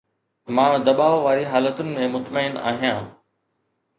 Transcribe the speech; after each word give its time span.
مان 0.55 0.71
دٻاءُ 0.85 1.13
واري 1.25 1.45
حالتن 1.51 1.87
۾ 1.95 2.05
مطمئن 2.15 2.53
آهيان 2.71 3.05